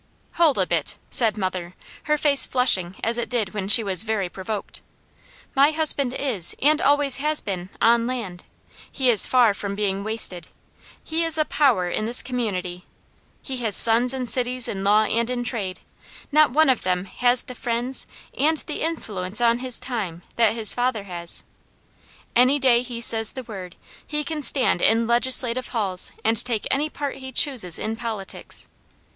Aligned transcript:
"Hold 0.33 0.57
a 0.57 0.65
bit!" 0.65 0.97
said 1.11 1.37
mother, 1.37 1.75
her 2.05 2.17
face 2.17 2.47
flushing 2.47 2.95
as 3.03 3.19
it 3.19 3.29
did 3.29 3.53
when 3.53 3.67
she 3.67 3.83
was 3.83 4.01
very 4.01 4.29
provoked. 4.29 4.81
"My 5.53 5.69
husband 5.69 6.15
is, 6.15 6.55
and 6.59 6.81
always 6.81 7.17
has 7.17 7.39
been, 7.39 7.69
on 7.79 8.07
land. 8.07 8.45
He 8.91 9.11
is 9.11 9.27
far 9.27 9.53
from 9.53 9.75
being 9.75 10.03
wasted. 10.03 10.47
He 11.03 11.23
is 11.23 11.37
a 11.37 11.45
power 11.45 11.87
in 11.87 12.07
this 12.07 12.23
community. 12.23 12.87
He 13.43 13.57
has 13.57 13.75
sons 13.75 14.11
in 14.11 14.25
cities 14.25 14.67
in 14.67 14.83
law 14.83 15.03
and 15.03 15.29
in 15.29 15.43
trade. 15.43 15.81
Not 16.31 16.49
one 16.49 16.69
of 16.71 16.81
them 16.81 17.05
has 17.05 17.43
the 17.43 17.53
friends, 17.53 18.07
and 18.35 18.57
the 18.65 18.81
influence 18.81 19.39
on 19.39 19.59
his 19.59 19.77
time, 19.79 20.23
that 20.35 20.55
his 20.55 20.73
father 20.73 21.03
has. 21.03 21.43
Any 22.35 22.57
day 22.57 22.81
he 22.81 23.01
says 23.01 23.33
the 23.33 23.43
word, 23.43 23.75
he 24.07 24.23
can 24.23 24.41
stand 24.41 24.81
in 24.81 25.05
legislative 25.05 25.67
halls, 25.67 26.11
and 26.23 26.43
take 26.43 26.65
any 26.71 26.89
part 26.89 27.17
he 27.17 27.31
chooses 27.31 27.77
in 27.77 27.95
politics. 27.95 28.67